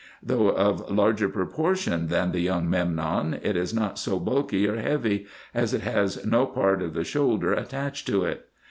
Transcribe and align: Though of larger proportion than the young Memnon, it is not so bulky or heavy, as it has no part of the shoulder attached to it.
Though 0.23 0.49
of 0.49 0.89
larger 0.89 1.29
proportion 1.29 2.07
than 2.07 2.31
the 2.31 2.39
young 2.39 2.67
Memnon, 2.67 3.35
it 3.43 3.55
is 3.55 3.71
not 3.71 3.99
so 3.99 4.17
bulky 4.19 4.67
or 4.67 4.77
heavy, 4.77 5.27
as 5.53 5.75
it 5.75 5.81
has 5.81 6.25
no 6.25 6.47
part 6.47 6.81
of 6.81 6.95
the 6.95 7.03
shoulder 7.03 7.53
attached 7.53 8.07
to 8.07 8.23
it. 8.25 8.47